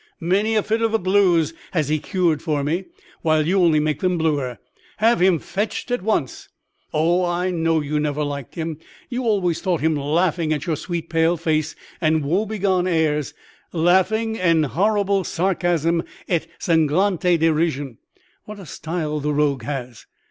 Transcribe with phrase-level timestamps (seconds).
[0.19, 2.85] Many a fit of the blues has he cured for me,
[3.21, 4.57] while you only make them bluer.
[4.97, 6.49] Have him fetched at once.
[6.91, 8.79] O, I know you never liked him;
[9.09, 13.35] you always thought him laughing at your sweet pale face and woebegone airs,
[13.73, 17.99] laughing 'en horrible sarcasm et sanglante derision'
[18.45, 20.07] (what a style the rogue has!